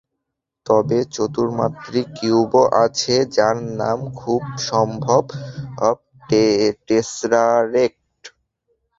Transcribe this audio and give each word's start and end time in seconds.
তবে 0.65 0.97
চতুর্মাত্রিক 1.15 2.07
কিউবও 2.17 2.63
আছে, 2.83 3.15
যার 3.35 3.57
নাম 3.79 3.99
খুব 4.15 4.41
সম্ভব 4.69 5.23
টেস্যারেক্ট। 6.87 8.21